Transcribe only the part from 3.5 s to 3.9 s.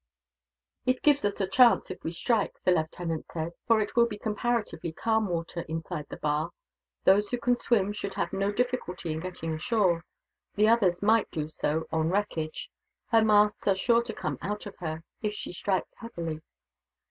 "for